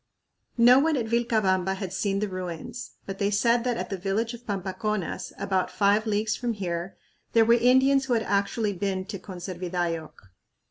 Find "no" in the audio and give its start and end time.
0.57-0.79